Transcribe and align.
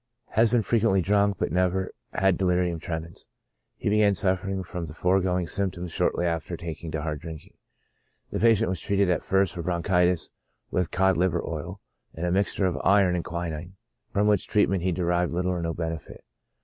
Has 0.29 0.49
been 0.49 0.63
frequently 0.63 1.01
drunk, 1.03 1.37
but 1.37 1.51
never 1.51 1.91
had 2.11 2.35
de 2.35 2.43
lirium 2.43 2.81
tremens. 2.81 3.27
He 3.77 3.87
began 3.87 4.15
suffering 4.15 4.63
from 4.63 4.87
the 4.87 4.95
foregoing 4.95 5.45
symptoms 5.45 5.91
shortly 5.91 6.25
after 6.25 6.57
taking 6.57 6.89
to 6.89 7.03
hard 7.03 7.19
drinking. 7.19 7.53
This 8.31 8.41
patient 8.41 8.69
was 8.69 8.81
treated 8.81 9.11
at 9.11 9.21
first 9.21 9.53
for 9.53 9.61
bronchitis, 9.61 10.31
with 10.71 10.89
cod 10.89 11.17
liver 11.17 11.41
oil^ 11.43 11.77
and 12.15 12.25
a 12.25 12.31
mixture 12.31 12.65
of 12.65 12.79
iron 12.83 13.13
and 13.15 13.23
quinine; 13.23 13.75
from 14.11 14.25
which 14.25 14.47
treatment 14.47 14.81
he 14.81 14.91
derived 14.91 15.33
little 15.33 15.51
or 15.51 15.61
no 15.61 15.71
benefit. 15.75 16.23